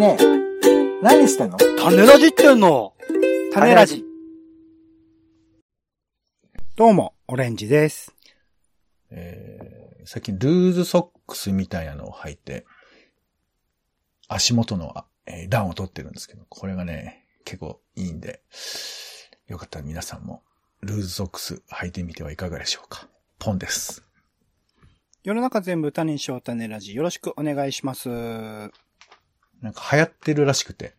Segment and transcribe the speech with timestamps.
[0.00, 1.02] ねえ。
[1.02, 1.58] 何してんの？
[1.58, 2.94] 種ラジってんの？
[3.52, 4.02] 種ラジ。
[6.74, 8.14] どうも、オレンジです。
[9.10, 12.64] えー最近ルーズソックスみたいなのを履いて、
[14.26, 18.40] 足元の、あえー段を取ってるんですけど、これがね、結構いいんで、
[19.48, 20.42] よかったら皆さんも
[20.80, 23.06] ルーズソックス履いてみてはいかがでしょうか。
[23.38, 24.02] ポンです。
[25.24, 26.94] 世の中全部種にしよう種ラジ。
[26.94, 28.08] よろしくお願いします。
[29.62, 30.94] なんか流行ってるらしくて、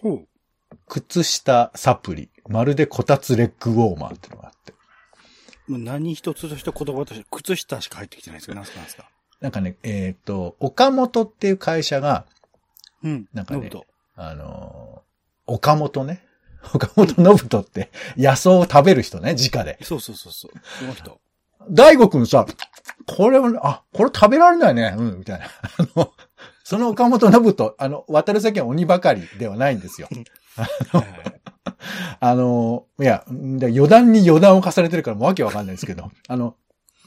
[0.00, 0.28] ほう。
[0.88, 4.72] 靴下サプリ、まるでこたつレッグウォーマーってのがあって、
[5.68, 8.78] もう何一つとして言葉として、靴下しか入ってきてないですけど、何すか？
[8.80, 9.08] 何すか？
[9.40, 12.26] なんかね、えっ、と、岡本っていう会社が、
[13.02, 13.28] うん。
[13.34, 13.70] なんかね
[14.16, 16.24] あのー岡本ね。
[16.74, 19.78] 岡本信人って野草を食べる人ね、直で。
[19.82, 20.50] そうそうそうそう。
[20.80, 21.20] その人。
[21.70, 22.44] 大悟くんさ、
[23.06, 24.94] これはね、あ、これ食べられないね。
[24.98, 25.46] うん、みたいな。
[25.46, 25.50] あ
[25.96, 26.12] の、
[26.68, 30.08] その岡本信人、あの、渡る世間鬼ばかりではないんですよ。
[32.18, 36.56] あの、いや、で余談に余談を重ねてるからもうわけわかんないですけど、 あの、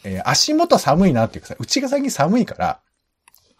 [0.05, 2.79] えー足元寒いなっていうかさ、うちが最近寒いから、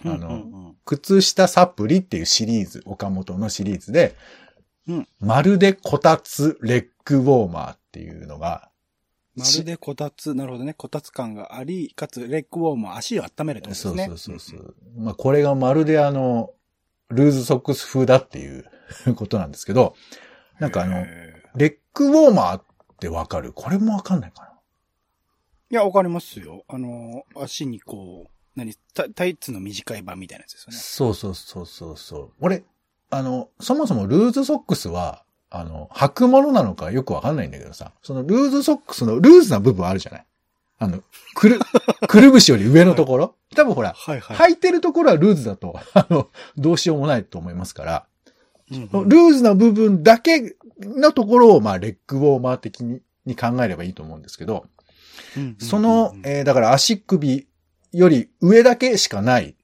[0.05, 0.75] あのうんうんうん。
[0.85, 4.15] 靴下サプリっていうシリーズ、岡本のシリーズで、
[4.87, 5.07] うん。
[5.19, 8.68] まるでこたつレッグウォーマーっていうのが、
[9.39, 10.73] まるでこたつ、なるほどね。
[10.73, 14.05] こたつ感があり、かつ、レッグウォーム、足を温めるってことですね。
[14.07, 14.75] そうそうそうそう。
[14.97, 16.51] まあこれがまるであの、
[17.09, 18.65] ルーズソックス風だっていう
[19.15, 19.95] ことなんですけど、
[20.59, 22.63] なんかあの、へレッグウォーマーっ
[22.99, 23.53] てわかる？
[23.53, 24.51] これもわかんないかなー
[25.71, 26.63] いや、わかりますよ。
[26.67, 30.77] あの、足にこう、何、タタイツの短い版みたいなやつですよね。
[30.77, 32.31] そうそうそうそうそう。
[32.41, 32.63] 俺、
[33.11, 40.25] あの、そもそもルーズソックスは、あの、履くものなのかよくわかんないんだけどさ、そのルーズソックスのルーズな部分あるじゃない？
[40.78, 41.03] あの、
[41.36, 41.59] くる、
[42.08, 43.36] くるぶしより上のところ？
[43.55, 44.52] 多分ほら、はいはい。
[44.52, 48.05] 履いてるところはルーズだと、あの、どうしようもないと思いますから、
[48.72, 49.09] うんうん。
[49.09, 54.66] ルーズな部分だけのところを、まあ、レッグウォーマー的にに考えればいいと思うんですけど、
[55.36, 56.27] うんそのうんう、ん。
[56.27, 57.48] えーだから足首
[57.92, 59.55] より上だけしかない、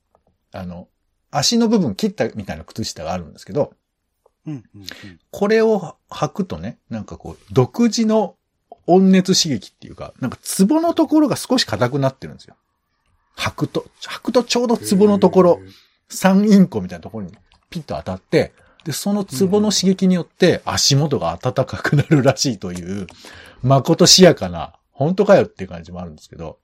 [0.51, 0.87] あの、
[1.31, 3.73] 足の部分切ったみたいな靴下があるんですけど、
[4.47, 8.35] うんうんうんこれを履くとね、なんかこう、独自の
[8.87, 12.55] 温熱刺激っていうか、なんかツボのところが少し硬くなってるんですよ。
[13.37, 15.59] 履くと、履くとちょうどツボのところ、
[16.09, 17.33] 3インコみたいなところに
[17.69, 18.53] ピッと当たって、
[18.85, 23.07] で、そのツボの刺激によって足元が暖かくなるらしいという、
[23.63, 26.59] まことしやかな、本当かよっていう感じもあるんですけど、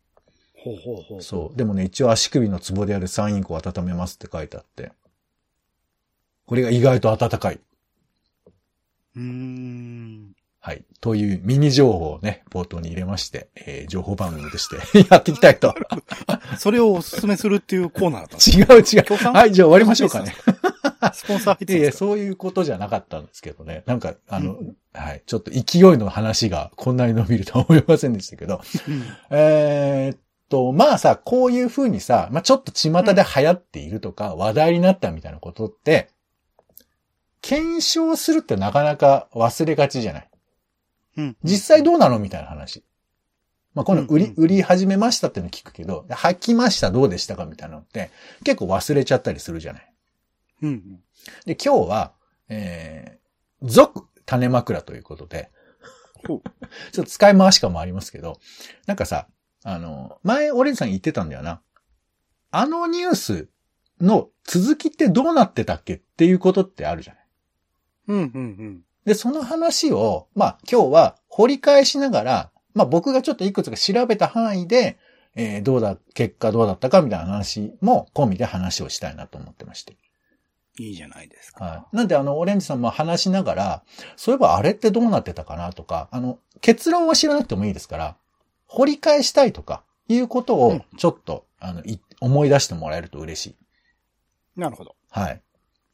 [0.63, 1.21] ほうほうほう。
[1.23, 1.57] そう。
[1.57, 4.91] でもね、一応足首のツボである3インコを温めますって書いてあって、
[6.45, 7.59] これが意外と暖かい。
[9.15, 10.31] うーん。
[10.63, 10.85] はい。
[10.99, 14.77] というミニ情報をね、冒頭に入れまして、えー情報番組として
[15.09, 15.73] やっていきたいと。
[16.59, 18.37] それをお勧めするっていうコーナーだった
[18.75, 19.33] 違う違う。
[19.33, 20.35] はい、じゃあ終わりましょうかね。
[21.13, 23.81] スポンサー入っていやそういうことじゃなかったんですけどね。
[23.87, 25.23] なんか、あの、うんはい。
[25.25, 28.61] ちょっと勢いの話がこんなに伸びるとは思いませんでしたけど。
[28.87, 36.09] うんえーっと、まあさ、こういう風にさ、まあちょっと巷で流行っているとか、話題になったみたいなことって、
[37.41, 40.29] 検証するってなかなか忘れがちじゃない？
[41.17, 41.37] うん。
[41.43, 42.83] 実際どうなのみたいな話。
[43.73, 48.11] まあ、この売り、うんうん売り始めましたっての聞くけど、履きましたどうでしたかみたいなのって、
[48.43, 49.93] 結構忘れちゃったりするじゃない？
[50.63, 51.03] うんうん。
[51.45, 52.13] で、今日は、
[52.49, 55.49] えー、続種枕ということで、
[56.27, 56.41] ちょっ
[56.93, 58.39] と使い回し感もありますけど、
[58.87, 59.27] なんかさ、
[59.63, 61.61] あの、前、オレンジさん言ってたんだよな。
[62.51, 63.47] あのニュース
[64.01, 67.20] の続きってどうなってたっけっていうことってあるじゃない？
[68.07, 68.81] うんうんうん。
[69.05, 74.97] で、その話を、まあ今日は掘り返しながら、まあ僕がちょっといくつか調べた範囲で、
[75.35, 79.95] えーどうだ、結果どうだったかみたいな話も込みで話をしたいなと思ってまして。
[80.77, 81.63] いいじゃないですか。
[81.65, 81.95] はい。
[81.95, 83.83] なんであの、オレンジさんも話しながら、
[84.15, 88.15] そういえばあれってどうなってたかなとか、あの、結論は知らなくてもいいですから、
[88.67, 93.55] 掘り返したいとか、いうことをうんちょっと、あの、い思い出してもらえると嬉しい。
[94.59, 94.95] なるほど。
[95.09, 95.41] はい。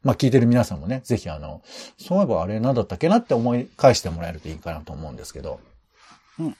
[0.03, 1.61] まあ聞いてる皆さんもね、ぜひあの、
[1.97, 5.59] そういえばあれ何だったっけなって思い返してもらえるといいかなと思うんですけど。
[6.39, 6.57] うん。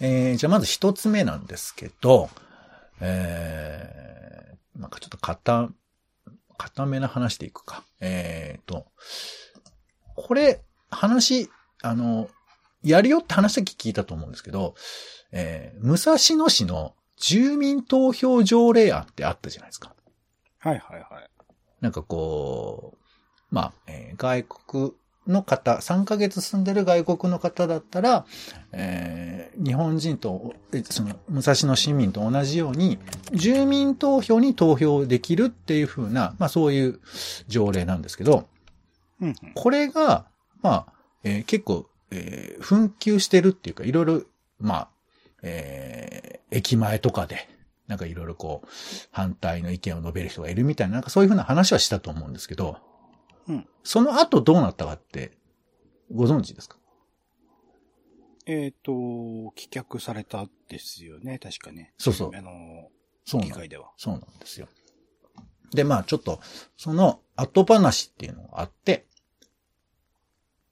[0.00, 2.30] えー、じゃあまず一つ目なんですけど、
[3.00, 5.70] えー、なんかちょっと硬、
[6.56, 7.84] 硬めな話でいくか。
[8.00, 8.86] えーと、
[10.16, 11.50] これ、話、
[11.82, 12.28] あの、
[12.82, 14.74] やるよって話だけ聞いたと思うんですけど、
[15.32, 19.94] えー、武蔵野市の住民投票条例案ってあったじゃないですか。
[20.58, 21.30] はいはいはい。
[21.80, 22.98] なんかこ
[23.50, 24.92] う、まあ、えー外国
[25.26, 28.24] の方、3ヶ月住んでる外国の方だったら、
[28.72, 32.98] えー日本人と、えその、武蔵野市民と同じように、
[33.32, 37.00] 住民投票に投票できるっていう風な、まあそういう
[37.48, 38.48] 条例なんですけど、
[39.20, 39.34] うんうん。
[39.54, 40.26] これが、
[40.62, 40.92] まあ、
[41.24, 44.22] えー結構、えー紛糾してるっていうか、いろいろ、
[44.60, 44.88] まあ、
[45.42, 47.48] えー駅前とかで、
[47.90, 48.68] なんかいろいろこう、
[49.10, 52.78] 反対の意見を述べる人がいるみたいな、なんかそういうふうな話はしたと思うんですけど、
[53.48, 55.32] うんその後どうなったかって、
[56.14, 56.76] ご存知ですか？
[58.46, 61.92] えっ、と、棄却されたですよね、確かね。
[61.98, 62.88] そうそうあの、
[63.24, 63.90] そう議会では。
[63.96, 64.68] そうなんですよ。
[65.74, 66.40] で、まあちょっと、
[66.76, 69.06] その後話っていうのがあって、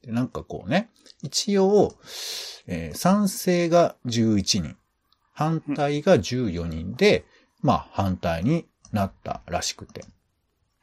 [0.02, 0.90] でなんかこうね、
[1.22, 1.94] 一応、
[2.66, 4.76] えー賛成が11人、
[5.38, 7.24] 反対が14人で、
[7.62, 10.04] まあ反対になったらしくて。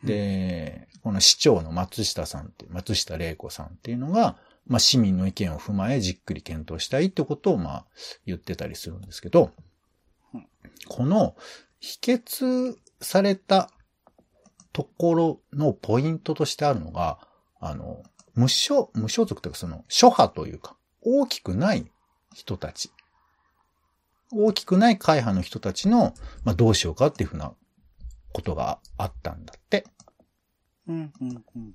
[0.02, 7.86] で、この市長の松下さんって、松下玲子さんっていうのが、まあ市民の意見を踏まえじっくり検討したいってことをまあ
[8.26, 9.52] 言ってたりするんですけど
[10.34, 10.48] うん、
[10.88, 11.36] この
[11.82, 13.70] 否決された
[14.72, 17.20] ところのポイントとしてあるのが、
[17.60, 18.04] あの、
[18.36, 21.86] 無所、無所属というかその、諸派というか、大きくない
[22.34, 22.90] 人たち。
[24.32, 26.14] 大きくない会派の人たちの、
[26.44, 27.54] まあどうしようかっていうふうな
[28.34, 29.86] ことがあったんだって。
[30.88, 31.74] うん、うん、うん、うん。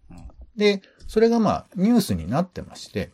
[0.57, 3.11] で、それがまあニュースになってまして、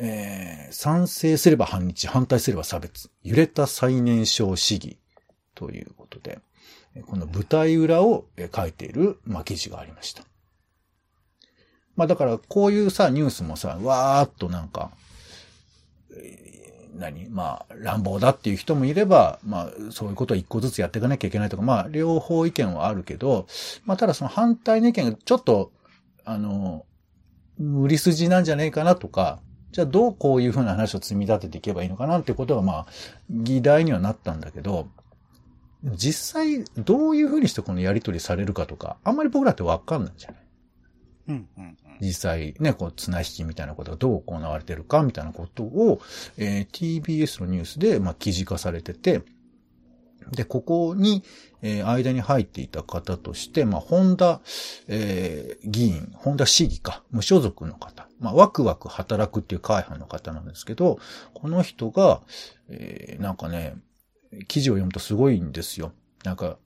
[0.00, 4.98] えー賛成すれば反日、反対すれば差別、揺れた最年少市議
[5.54, 6.40] ということで、
[6.94, 10.24] えこの舞台裏をえ書いている、まあ、記事がありました。
[11.94, 14.90] まあだからこういうさ、ニュースもさ、わーっとなんか、
[16.16, 16.51] えー
[16.94, 23.46] 何まあ、乱暴だっていう人もいれば、まあ、そういうことを一個ずつやっていかなきゃいけないとか、まあ、両方意見はあるけど、
[23.86, 25.72] まあ、ただその反対の意見がちょっと、
[26.24, 26.84] あの、
[27.58, 29.40] 無理筋なんじゃねえかなとか、
[29.72, 32.86] じゃあどうこういうふうな話を積み立てていけばいいのかなっていうことが、まあ、
[33.30, 34.88] 議題にはなったんだけど、
[35.82, 40.41] 実際どういうふうにしてこのやり取りされるかとか、あんまり僕らってわかんないじゃない。
[42.00, 46.00] 実際ね、こう、綱引きみたいなことがどう行われてるかみたいなことを、
[46.36, 49.22] えー TBS のニュースで、まあ、記事化されてて、
[50.32, 51.22] で、ここに、
[51.62, 54.40] えー間に入っていた方として、まあ、本田、
[54.88, 60.98] えー議員、本田市議か、無所属の方、まあ、ワクワク働くっていう会派の方なんですけど、
[61.34, 62.22] この人が、
[62.68, 63.76] えーなんかね、
[64.48, 65.92] 記事を読むとすごいんですよ。
[66.24, 66.56] なんか、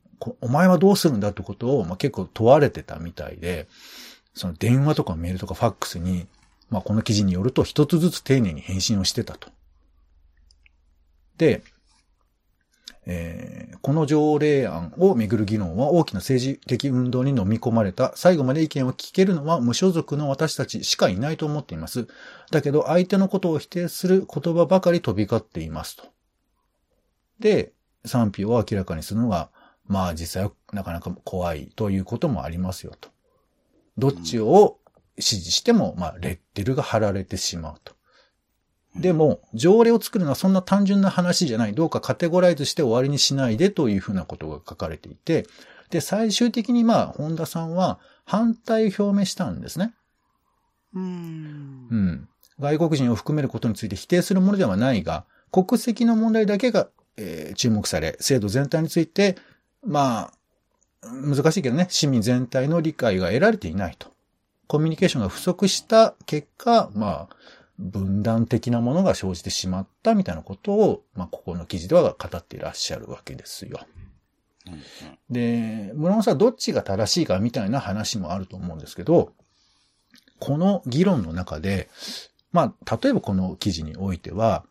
[0.41, 3.69] お前はどうするんだってことを、まあ、結構問われてたみたいで、
[4.37, 6.27] その電話とかメールとかファックスに、
[6.71, 9.49] まあこの記事によると一つずつ丁寧に返信をしてたと。
[11.39, 11.63] で、
[13.07, 18.11] えーこの条例案をめぐる議論は大きな政治的運動に飲み込まれた。
[18.17, 22.09] 最後まで意見を聞けるのは無所属の私たちしかいないと思っています。
[22.51, 26.03] だけど相手のことを否定する言葉ばかり飛び交っていますと。
[27.39, 27.73] で、
[28.05, 29.51] 賛否を明らかにするのが、
[29.87, 33.11] まあ実際はなかなか怖いということもありますよと。
[33.99, 34.79] どっちを
[35.19, 37.95] 支持しても、まあ、レッテルが貼られてしまうと。
[38.95, 41.75] でも、条例を作るのはそんな単純な話じゃない。
[41.75, 45.47] どうかカテゴライズして終わりにしないでというふうなことが書かれていて、
[45.91, 49.95] で、最終的にまあ、本田さんは反対を表明したんですね。
[50.95, 51.89] うん。
[51.91, 52.29] うん。
[52.59, 59.37] 外国人を含めることについて否定するものではないが、国籍の問題だけが、えー注目され、制度全体について、
[59.83, 60.36] まあ、
[61.13, 64.13] 難しいけどね、市民全体の理解が得られていないと。
[64.67, 67.37] コミュニケーションが不足した結果、まあ、
[67.79, 73.81] 分断的なものが生じてしまったみたいなことを、まあ、ここの記事では語っていらっしゃるわけですよ。
[73.91, 74.07] うん
[75.31, 79.33] で、無論さん、どっちが正しいかみたいな話もあると思うんですけど、
[80.39, 81.89] この議論の中で、
[82.53, 84.65] まあ、例えばこの記事においては、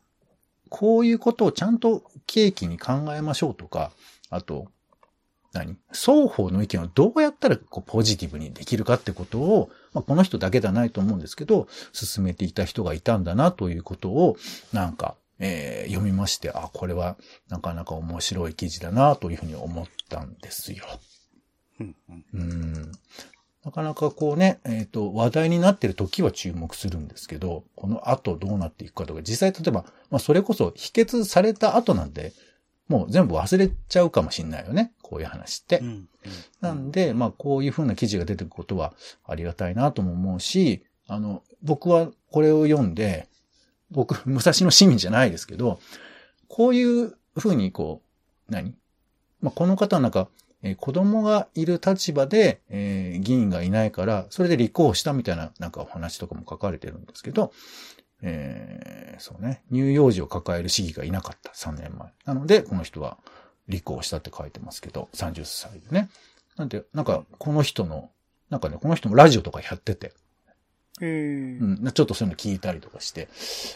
[0.69, 3.91] こういうことをちゃんと契機に考えましょうとか、
[4.29, 4.67] あと、
[5.55, 5.77] 何？
[5.91, 14.37] 双方の意見をどうやったらこうポジティブにできるかってことを、まあ、この人だけではないと思うんですけど、進めていた人がいたんだなということを、
[14.73, 17.15] なんか、えー読みまして、あ、これは
[17.49, 20.83] なかなか面白い記事だなというふうに思ったんですよ。
[22.33, 22.91] うん。
[23.63, 32.33] なかなかこうね、えっ、と、話題になってる時は注目するんですけど、この後どうなっていくかとか、実際例えば、まあそれこそ否決された後なんで、
[32.87, 34.93] もう全部忘れちゃうかもしんないよね。
[35.01, 35.79] こういう話って。
[35.79, 36.07] うんうん
[36.59, 38.93] なんで、まあこういうふうな記事が出てくることは
[39.27, 43.27] ありがたいなとも思うし、あの、僕はこれを読んで、
[43.91, 45.79] 僕、 武蔵野市民じゃないですけど、
[46.47, 48.01] こういうふうにこ
[48.49, 48.75] う、何？
[49.41, 50.29] まあこの方はなんか、
[50.63, 57.53] えー子供がいる立場で、えー議員がいないから、それで立候補したみたいな、なんかお話とかも書かれてるんですけど、
[58.25, 62.09] えーそうね、乳幼児を抱える市議がいなかった、3年前。
[62.25, 63.17] なので、この人は
[63.67, 66.09] 立候補したって書いてますけど、30歳でね。
[66.57, 68.09] なんで、なんか、この人の、
[68.49, 70.13] なんかね、この人もラジオとかやってて、
[71.01, 71.57] へえ。
[71.59, 73.27] うん、ちょっとそういうの聞いたりとかして、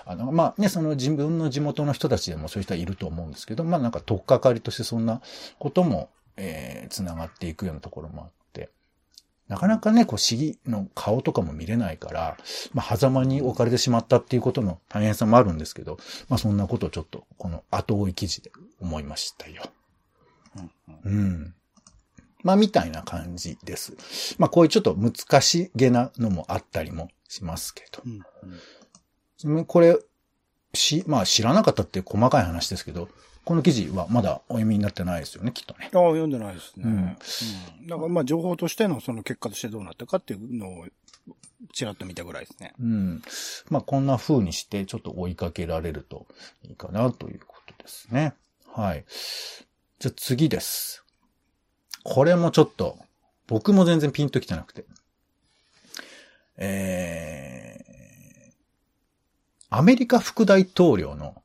[0.05, 5.21] あの、まあね、その自分の地元の人たちでもそういう人はいると思うんですけど、まあなんか、とっかかりとしてそんな
[5.57, 8.38] ことも、えー、つながっていくようなところもあって、
[9.49, 12.37] なかなかね、こう、市議の顔とかも見れないから、
[12.73, 15.97] まあ、狭間に置かれてしまったっていうことの大変さもあるんですけど、
[16.29, 19.63] まあ、そんなことをちょっと、この後追い記事で思いましたよ。
[21.03, 21.55] うん。
[22.43, 24.35] まあ、みたいな感じです。
[24.37, 28.03] まあ、こういうちょっと難しげなのもあったりもしますけど。
[28.05, 28.15] うんう
[29.61, 29.97] んこれ、
[30.73, 33.07] し、まあ知らなかったって細かい話ですけど、
[33.45, 35.85] この記事はまだお読みになってないですよね、きっとね。
[35.85, 36.83] ああ、読んでないですね。
[36.85, 37.17] うんうん
[37.87, 40.85] だからまあ情報としてのその結果としてどうなったかっていうのを
[41.73, 42.73] ちらっと見たぐらいですね。
[42.79, 43.21] うん。
[43.69, 46.27] まあこんな風にしてちょっと追いかけられると
[46.63, 48.33] いいかなということですね。
[48.67, 49.05] はい。
[49.99, 51.03] じゃあ次です。
[52.03, 52.97] これもちょっと、
[53.47, 54.85] 僕も全然ピンときてなくて。
[56.57, 58.53] えー、
[59.69, 61.41] アメリカ副大統領の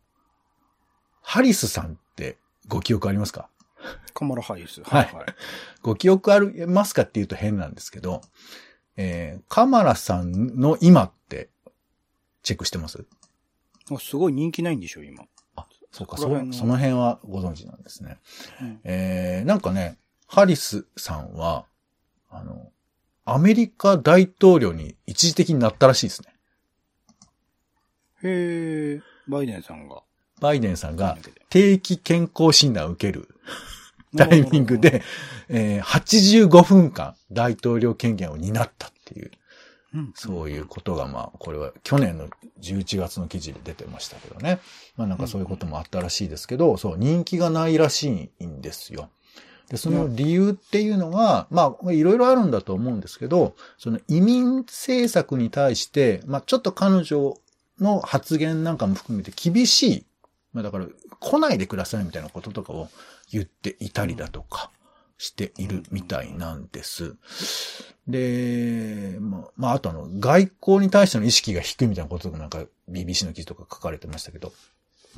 [1.26, 2.36] ハリスさんって
[2.68, 3.48] ご記憶ありますか？
[4.12, 4.82] カマラハイス。
[4.82, 5.26] はいはい。
[5.82, 8.20] ご記憶ありますかって言うと変なんですけど、
[8.96, 11.48] えー、カマラさんの今って
[12.42, 13.04] チェックしてます？
[13.90, 15.24] あすごい人気ないんでしょ、今。
[15.56, 18.18] あ、そうか、そその辺はご存知なんですね。
[18.60, 21.64] うんえー、なんかね、ハリスさんは、
[22.30, 22.70] あの、
[23.24, 26.34] アメリカ大統領に一時的になったらしいですね。
[28.22, 30.02] へえ、バイデンさんが。
[30.44, 31.16] バイデンさんが
[31.48, 33.34] 定期健康診断を受ける
[34.14, 35.02] タイミングで、
[35.48, 39.30] えー、85分間大統領権限を担ったっていう、
[39.94, 42.28] うん、そういうことが、まあ、これは去年の
[42.60, 44.60] 11月の記事で出てましたけどね。
[44.98, 49.08] まあなんかそういうこともあったらしいですけど、そう、人気がないらしいんですよ。
[49.70, 57.38] で、その理由っていうのが、まあ、いろいろあるんだと思うんですけど、その移民政策に対して、まあちょっと彼女
[57.80, 60.06] の発言なんかも含めて厳しい、
[60.54, 60.86] まあだから、
[61.20, 62.88] 来ないでくださいみたいなこととかを
[63.30, 64.70] 言っていたりだとか
[65.18, 67.16] しているみたいなんです。
[68.06, 74.52] で、まあ、まあ、あとあの、外交に対しての意識が低いみたいなこととかなんか BBC の記事とか書かれてましたけど、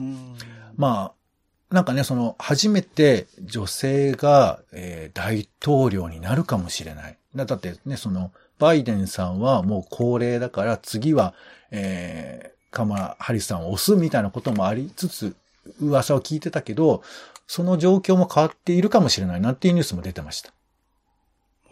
[0.00, 0.37] うん。
[0.76, 1.12] ま
[1.71, 7.19] あ、なんかね、その、初めて女性が、えー大統領になるかもしれない。
[7.35, 11.35] だだってね、その、バイデンさんはもう高齢だから、次は、
[11.71, 15.35] えーカマ・ハリスさんを押すみたいなこともありつつ、
[15.80, 17.02] 噂を聞いてたけど、
[17.47, 20.52] その状況も変わっているかもしれないなっていうニュースも出てました。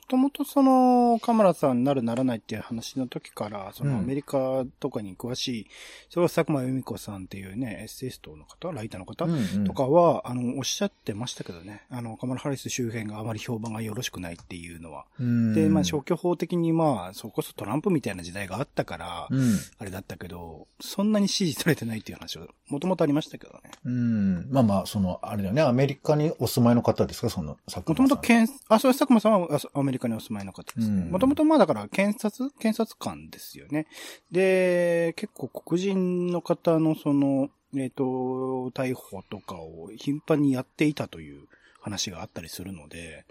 [0.05, 5.67] もともとその、カマラさんになるならないっていう話の時から、そうんのアメリカとかに詳しい、
[6.11, 11.83] それは佐久間由美子さんっていうね、エッセイストの方、ライターの方、うんうんとかは、あの、おっしゃってましたけどね。
[11.89, 15.07] あの、カマラ・ハリス周辺があまり評判がよろしくないっていうのは。
[15.19, 19.59] うんで、まあ消去法的にまあ、それこそトランプみたいな時代があったから、うん。
[19.79, 23.61] あれだったけど、そんなに支持されてないっていう話は、もともとありましたけどね。
[23.87, 24.51] うん。
[24.51, 27.31] まあまあ、その、あれだよね、アメリカにお住まいの方ですか？
[27.31, 28.09] その、佐もと久間さん。
[28.09, 31.03] もと検、あ、それ佐久間さんはあアメリカにお住まいの方ですね。
[31.03, 33.87] うんもともとまあだから検察検察官ですよね。
[34.31, 38.05] で、結構黒人の方のその、えっ、と、
[38.75, 41.47] 逮捕とかを頻繁にやっていたという
[41.81, 43.27] 話があったりするので、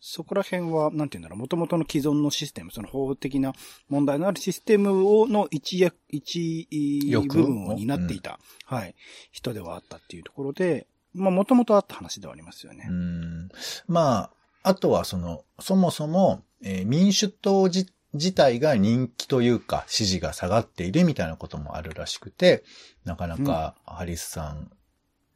[0.00, 3.54] そこら辺は、なんていうんだろう、もともとの既存のシステム、その法的な
[3.88, 6.68] 問題のあるシステムを、の一役、一
[7.10, 8.94] 部分を担っていた、はい、
[9.32, 12.92] 人ではあったっていうところで、まあ、もともとあった話ではありますよねう。
[12.92, 13.48] ん。
[13.88, 14.30] まあ、
[14.66, 22.64] あとはその、そもそも、えー民主党自自体が人気というか支持が下がっているみたいなこともあるらしくて、
[23.04, 24.70] なかなかハリスさん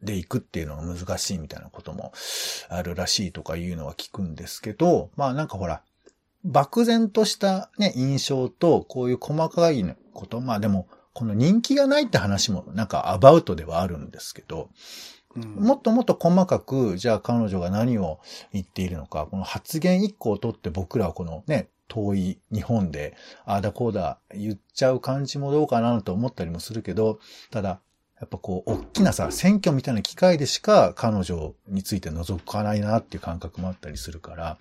[0.02, 2.12] で行くっていうのが難しいみたいなことも
[2.68, 5.82] あるらしいとかいうのは聞くんですけど、まあなんかほら、
[6.42, 14.70] 漠然としたね、印象とこういう細かいこと、まあでも、この人気がないって話もなんかアバウトではあるんですけど、
[15.36, 18.18] うんもっともっと細かく、じゃあ彼女が何を
[18.52, 27.20] 言っているのか、この発言一個をとって僕らはこのね、遠い日本で、ああだこうだ言っちゃう感じもどうかなと思ったりもするけど、
[27.50, 27.80] ただ、
[28.20, 34.58] やっぱこう、大きなさ、選挙みたいな機会でしか彼女について覗かないなっていう感覚もあったりするから、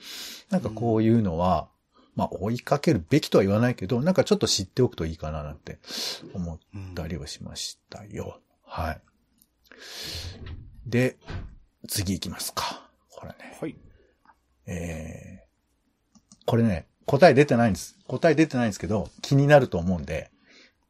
[0.50, 1.68] なんかこういうのは、
[2.16, 5.78] まあ追いかけるべきとは言わないけど、なんかちょっと知っておくといいかななんて
[6.34, 6.60] 思っ
[6.96, 8.40] たりはしましたよ。
[8.66, 9.02] はい。
[10.86, 11.18] で、
[11.88, 12.90] 次行きますか。
[13.12, 13.58] これね。
[13.60, 13.76] はい。
[14.66, 17.98] えー、これね、答え出てないんです。
[18.08, 20.32] 答え出てないんですけど、気になると思うんで、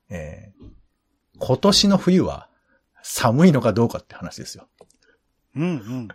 [0.10, 0.66] えー、
[1.40, 2.50] 今年の冬は
[3.04, 4.68] 寒いのかどうかって話ですよ。
[5.56, 6.08] うんうんうん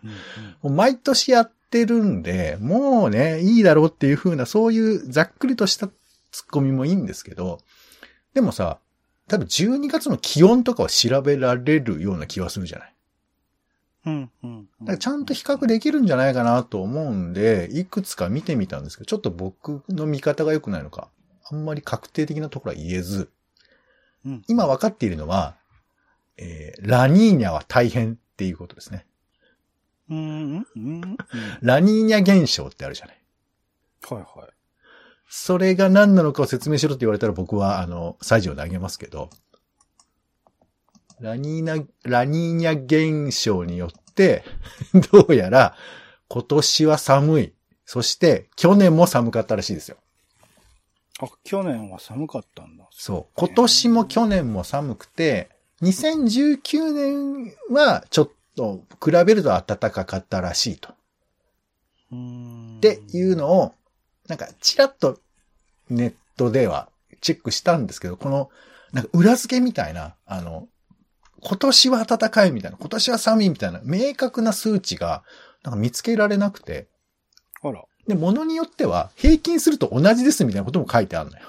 [0.63, 0.77] うん。
[0.77, 5.89] 毎年やってるんで、もうね、いいだろうっていう風な、そういうざっくりとした
[6.31, 7.61] ツッコミもいいんですけど、
[8.35, 8.79] でもさ、
[9.29, 12.95] 多分12月の気温とかは調べられるような気はするじゃない。
[14.07, 21.09] うんうんだからちゃんと比較できるんじゃないかなと思うんで、いくつか見てみたんですけど、ちょっと僕の見方が良くないのか、
[21.51, 23.31] あんまり確定的なところは言えず、
[24.27, 25.57] うん今分かっているのは、
[26.37, 29.07] えーラニーニャは大変っていうことですね。
[30.11, 30.23] うんう
[30.59, 31.17] んうんうん。
[31.63, 33.23] ラニーニャ現象ってあるじゃない。
[34.11, 34.51] はいはい。
[35.37, 39.31] それが何なのかを説明しろって言われたら僕は、あの、サジを投げますけど、
[41.19, 42.85] ラニーナ、ラニーニャ
[43.27, 44.45] 現象によって、
[45.11, 45.77] どうやら
[46.29, 47.53] 今年は寒い。
[47.85, 49.97] そして去年も寒かったらしいですよ。
[51.21, 52.87] あ、去年は寒かったんだ。
[52.93, 53.33] そう。
[53.35, 55.51] 今年も去年も寒くて、
[55.83, 60.95] 2019年はちょっと比べると暖かかったらしいと。
[62.13, 62.77] うーん。
[62.77, 63.75] っていうのを、
[64.29, 65.21] なんか、ちらっと
[65.91, 66.89] ネットでは
[67.21, 68.51] チェックしたんですけど、この、
[68.93, 70.69] なんか裏付けみたいな、あの、
[71.41, 75.23] 今年は暖かいみたいな、今年は寒いみたいな、明確な数値が、
[75.63, 76.89] なんか見つけられなくて、
[77.63, 77.85] あら。
[78.07, 81.43] で、ものによっては、平均すると同じですみたいなことも書いてあるのよ。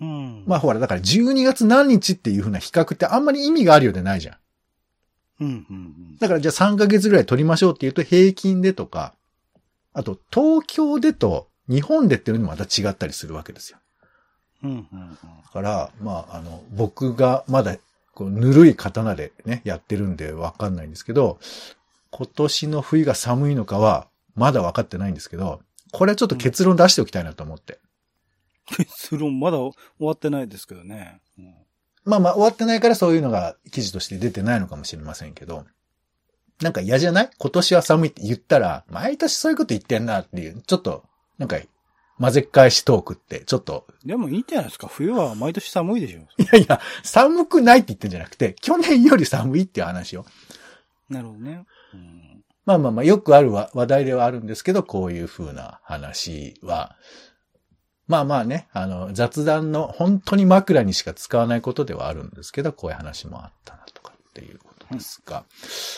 [0.00, 0.44] うん。
[0.46, 4.36] まあほら、だから12月何日っていう風な比較ってあんまり意味があるようでないじゃん。
[5.40, 5.78] うんうんう
[6.14, 6.18] ん。
[6.18, 9.14] だからじゃあ3ヶ月ぐらい取りましょうっていうと平均でとか、
[9.92, 13.78] あと東京でと日本でっていうのもまた違ったりするわけですよ。
[14.64, 15.10] うんうんうん。
[15.10, 15.18] だ
[15.52, 17.76] から、まあ、あの、僕がまだ、
[18.14, 21.38] こう、ぬるい刀でね、やってるんでわかんないんですけど、
[22.10, 27.78] 今年の冬が寒いのかは、まだ分かってないんですけど、これはちょっと結論出しておきたいなと思って。
[28.76, 31.20] 結論まだ終わってないですけどね。
[31.38, 31.54] うん
[32.04, 35.64] まあまあ、終わってないからそういうのが記事として出てないのかもしれませんけど、
[36.60, 37.30] なんか嫌じゃない？
[37.38, 41.04] 今年は寒いって言ったら、毎年そういうこと言ってんなっていう、ちょっと、
[41.42, 41.56] なんか、
[42.20, 44.86] 混ぜっ返しトークって、ちょっと、でもいいんじゃないですか？
[44.86, 46.20] 冬は毎年寒いでしょ。
[46.40, 50.24] いやいや、寒くないって言ってんじゃなくて、去年より寒いっていう話を。
[51.08, 51.66] なるほどね。
[51.94, 52.44] うん。
[52.64, 56.94] まあまあまあ、よくあるわ話題ではあるんですけど、こういう風な話は、
[58.06, 65.44] まあまあね、あの、雑談の本当に枕にしか使わないことではあるんですけど、こういう話もあったなとかっていうことですが、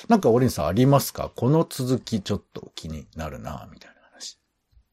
[0.08, 1.30] なんかオリンさんありますか？
[1.36, 3.93] この続きちょっと気になるな、みたいな話。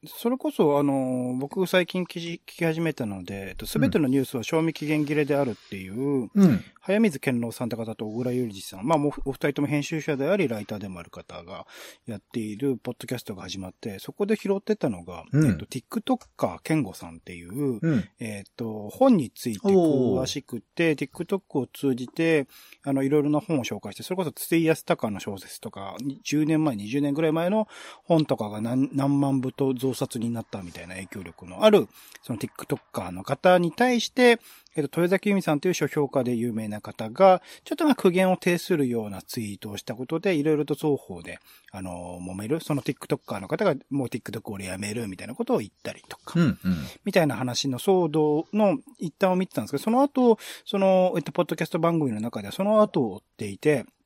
[0.07, 6.63] それこそ、あの、僕最近記事聞き始めたので、えっと、すべてのニュースは賞味期限切れであるっていう、うん。
[6.83, 11.67] 早水健郎さんって方と小倉ゆりじさん、まあ、もうお二人とも編集者であり、ライターでもある方が
[12.07, 18.09] やっているポッドキャストが始まって、そこで拾ってたのが、うんえっと、TikToker 健吾さんっていう、うん。
[18.19, 22.47] えっ、と、本について詳しくて、TikTok を通じて、
[22.83, 27.67] あの、いろいろな本を紹介して、それこそ筒井康隆の小説とか、10年前、20年ぐらい前の
[28.03, 31.87] 本とかが何何万部と増刷になったみたいな影響力のある、
[32.21, 34.39] その TikToker の方に対して、
[34.75, 41.39] えっ、と、豊崎由美さんという書評家で有名な方が、ちょっとまあ苦言を呈するようなツイートをしたことで、いろいろと双方で、
[41.71, 46.45] あの、揉める、その TikToker の方がもう TikTok をやめるみたいなことを言ったりとか、うん。
[46.45, 46.57] うん。
[47.03, 54.00] みたいな話の騒動の一端を見てたんですけど、その後、その、えっと、ポッドキャスト番組の中ではその後を追っていて、まあ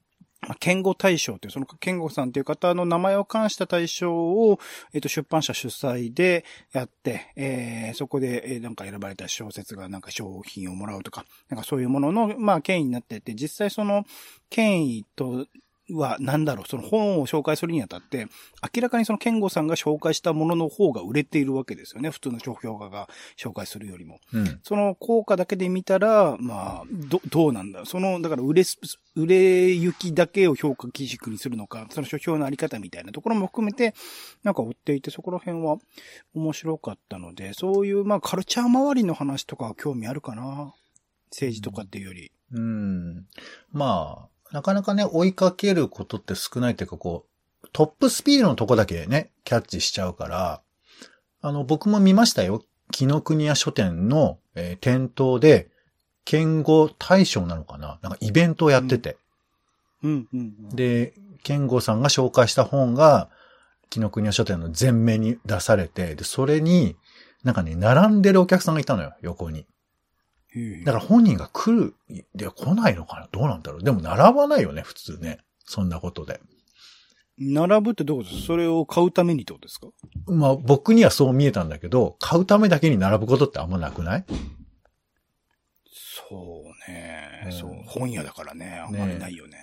[0.59, 4.59] 健吾大賞という、その健吾さんという方の名前を冠した大賞を、
[4.93, 14.05] えっと、出版社主催でやって、えー、そこで、えーなんか選ばれた小説がなんか商品をもらうとか、なんかそういうものの、まあ、権威になってて、実際その、
[14.49, 15.45] 権威と、
[15.91, 18.27] は、なんだろう、その本を紹介するにあたって、
[18.75, 22.09] 明らかにその健吾さんが紹介したものの方が売れているわけですよね。
[22.09, 24.19] 普通の書評家が紹介するよりも。
[24.33, 24.59] うん。
[24.63, 28.79] その効果だけで見たら、まあ、ど、どうなんだその、だから売れす、
[29.15, 33.93] 売れ行きだけを評価基軸にするのか、その書評のあり方みたいなところも含めて、
[34.43, 35.77] なんか追っていて、そこら辺は
[36.33, 40.73] 面白かったので、そういう、まあ、カルチャー周りの話とかは興味あるかな？
[41.31, 42.31] 政治とかっていうより。
[42.53, 43.25] うん。
[43.71, 47.25] まあ、なかなかね、追いかけることって少ないっていうか、こ
[47.61, 50.61] う、トップスピードのとこだけね、キャッチしちゃうから、
[51.41, 52.63] あの、僕も見ましたよ。
[52.89, 55.67] 紀ノ国屋書店の、えー店頭で、
[56.23, 57.99] 剣語大賞なのかな？
[58.01, 59.17] なんかイベントをやってて。
[60.03, 60.69] うん、うん、うん。
[60.69, 61.13] で、
[61.43, 63.29] 剣吾さんが紹介した本が、
[63.89, 66.95] 紀ノ国屋書店の前面に出されて、で、それに、
[67.43, 69.65] なんかね、並んでるお客さんがいたのよ、横に。
[70.85, 71.95] だから本人が来る、
[72.33, 73.27] で来ないのかな？
[73.31, 73.83] どうなんだろう？
[73.83, 75.39] でも並ばないよね、普通ね。
[75.65, 76.39] そんなことで。
[77.37, 78.35] 並ぶってどういうこと？
[78.35, 79.87] ですかそれを買うためにってことですか？
[80.27, 84.25] まあ僕にはそう見えたんだけど、買うためだけに並ぶことってあんまなくない？
[85.93, 87.51] そうね、うん。
[87.51, 87.71] そう。
[87.85, 89.57] 本屋だからね、あんまりないよね。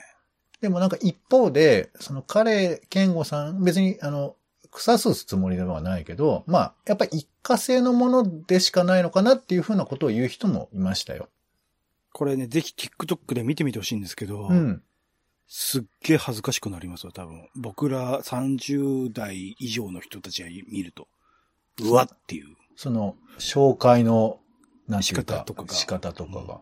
[0.60, 4.36] でもなんか一方で、その彼、健吾さん、別にあの、
[4.72, 11.28] 草すつもりではないけど、まあ、やっぱり一過性のものでしかないのかなっていうふうなことを言う人もいましたよ。
[12.12, 14.82] これね、ぜひ TikTok で見てみてほしいんですけど、うん。
[15.46, 17.48] すっげえ恥ずかしくなりますよ、多分。
[17.54, 21.08] 僕ら30代以上の人たちが見ると。
[21.82, 22.56] うわっていう。
[22.74, 24.40] その、紹介の、
[24.88, 26.60] なんていうか、仕方とかが仕方とかが。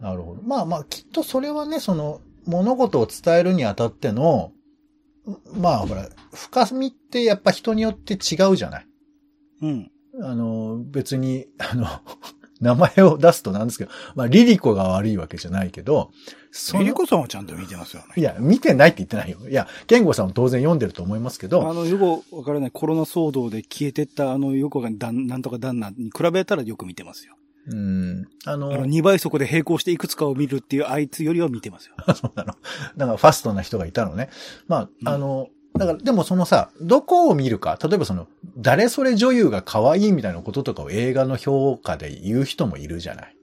[0.00, 0.42] なるほど。
[0.42, 4.52] まあまあ、きっとそれはね、その、物事を伝えるにあたっての、
[5.54, 8.86] まあ、ほら、深みってやっぱ人によって違うじゃない？
[9.62, 9.90] うん。
[10.22, 11.86] あの、別に、 あの、
[12.60, 16.10] 名前を出すとなんですけど、まあ、リリコが悪いわけじゃないけど、
[16.74, 18.12] リの、コさんはちゃんと見てますよね。
[18.16, 19.38] いや、見てないって言ってないよ。
[19.48, 27.34] いや、ケンゴさんも当然読んでると思いますけあど、の、よくわからないコロナ騒動で消えてったあのよくわかんない旦なんとか旦那に比べたらよく見てますよ。
[27.66, 31.94] うん、あの、あの、2倍速で並行していくつかを見るっていうあいつよりは見てますよ。
[32.14, 32.54] そうなの。
[32.96, 34.28] だからファストな人がいたのね。
[34.68, 35.48] まあ、うんあの、
[35.78, 43.36] だから、でもそのさ、どこを見るか、例えばその、誰それ女優が可愛いみたいなこととかを映画の評価で言う人もいるじゃない。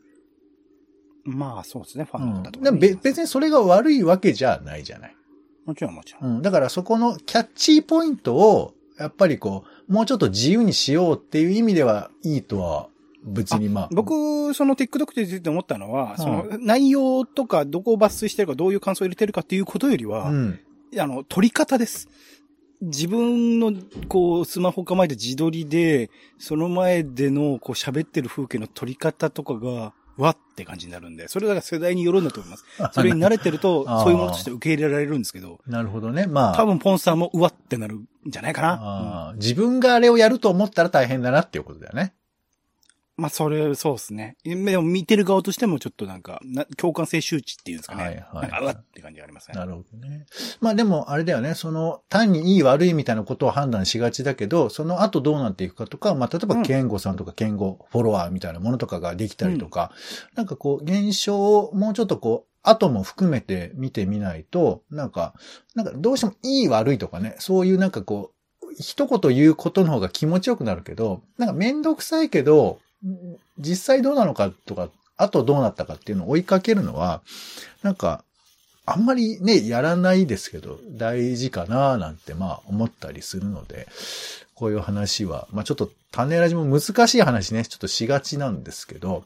[1.26, 2.30] まあ、そうですね、ファうん。
[2.30, 5.16] ンの方とか、でもべ別にそれが悪いわけじゃないじゃない。
[5.66, 6.36] もちろんもちろん。
[6.36, 6.42] うん。
[6.42, 12.88] だからそこのキャッチーポイントを、やっぱりこう、もうちょっと自由にしようっていう意味ではいいとは、
[13.24, 13.90] 別にまあ。
[13.92, 20.60] 僕、その TikTok でついて思ったのは、んその内容とかどこを抜粋してるかどういう感想を入れてるかっていうことよりは、うん。
[20.98, 22.10] あの、撮り方です。
[22.82, 23.74] 自分の、
[24.08, 32.66] こう、スマホ構えて自撮りで、その前での、こう、喋ってる風景の撮り方とかが、わって感じになるんで、それだから世代によるんだと思います。
[32.94, 36.28] それに慣れてると、そういうものとして受け入れられるんですけど、なるほどね。
[36.28, 36.56] まあ。
[36.56, 38.80] 多分ポンさんもうわってなるんじゃないかな。
[38.82, 42.14] あー自分があれをやると思ったら大変だなっていうことだよね。
[43.22, 44.36] まあ、それ、そうですね。
[44.44, 48.04] でも見てる側としてもちょっとなんか、な共感性周知っていうんですかね。
[48.04, 49.60] はいはいなんか、うわって感じがありますね。
[49.60, 50.26] なるほどね。
[50.60, 51.54] まあでも、あれだよね。
[51.54, 59.92] その、単にいい悪いみたいなことを判断しがちだけど、その後どうなっていくかとか、まあ例えば、うんケンゴさんとかケンゴフォロワーみたいなものとかができたりとか、
[60.36, 65.36] なんかこう、現象をもうちょっとこう、後も含めて見てみないと、なんか、
[65.76, 68.42] なんかどうしてもいい悪いとかね、そういうなんかこう、
[68.80, 72.91] 一言言うことの方が気持ちよくなるけど、なんかめんどくさいけど、ん
[73.58, 77.22] 実際どうなのかとか、あとどうなったかっていうのを追いかけるのは、
[77.84, 78.24] なんか、
[78.86, 83.88] あんまりね、やらないですけど、大事かななんてまあ思ったりするので、
[84.56, 89.24] こういう話は、まあちょっと種ラジも難しい話ね、ちょっとしがちなんですけど、も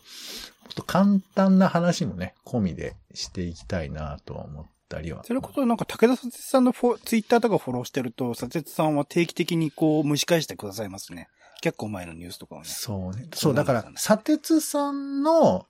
[0.71, 5.23] っと簡単な話もね、込みでしていきたいなと思ったりは。
[5.23, 11.29] それこそなんか武田佐哲さんのフォツイッターとかフォローしてると、佐哲さんは定期的にこう蒸し返してくださいますね。
[11.65, 12.65] 結構前のニュースとかをね。
[12.65, 13.25] そうね。
[13.33, 15.65] そそうう、だから砂鉄さんの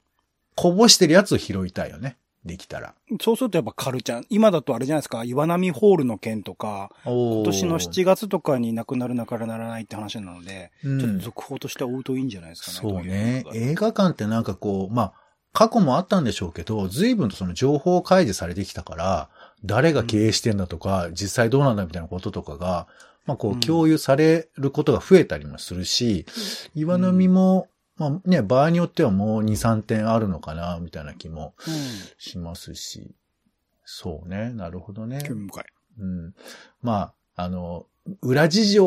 [0.54, 2.18] こぼしてるやつを拾いたいよね。
[2.44, 2.96] できたら。
[3.22, 4.26] そうするとやっぱカルちゃん。
[4.30, 12.78] 今だとあれじゃないですか、岩波ホールの件とか、今今年の7月とかに亡くなるなからならないって話なので、うんちょっと続報として追うといいんじゃないですかね。
[12.94, 13.46] そうね。
[13.54, 15.14] 映画館ってなんかこう、まあ、
[15.54, 19.30] 過去もあったんでしょうけど、随分とその情報開示されてきたから、
[19.64, 22.88] 誰が経営してんだとか、実際どうなんだみたいなこととかが、
[23.26, 26.26] まあこううん共有されることが増えたりもするし、
[26.76, 31.74] 岩波も、まあね、場合によってはもう2、3点あるのかな、みたいな気もうん。
[32.18, 33.16] しますし。
[33.86, 34.52] そうね。
[34.52, 35.24] なるほどね。
[35.26, 35.66] 興味深い。
[36.00, 36.34] うん。
[36.82, 37.86] まあ、あの、
[38.22, 38.86] 裏事情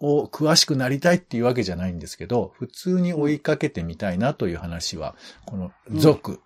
[0.00, 5.14] を詳しくなりたいっていうわけじゃないんですけど、普通に追いかけてみたいなという話は、
[5.46, 6.40] この続、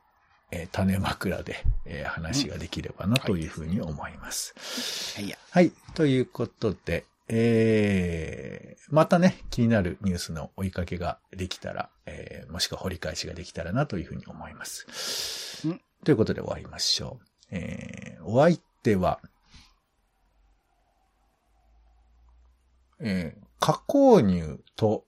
[0.51, 4.55] えー種枕で、えー話ができればなというふうに思います。
[5.17, 5.37] はいや。
[5.51, 5.73] はい。
[5.95, 15.67] ということで、えー、またね、気になるニュースの追いかけができたら、えー、もしくは掘り返しができたらなというふうに思います。
[15.67, 17.27] うんということで終わりましょう。
[17.51, 19.21] えー、お相手は、
[23.01, 25.07] えー、加工乳と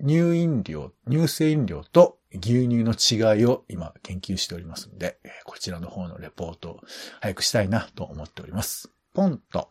[0.00, 6.80] 乳飲料、乳製飲料と牛乳の違いを今研究しておりますので、えーこちらの方のレポートを
[7.20, 8.90] 早くしたいなと思っております。
[9.14, 9.70] ポンと、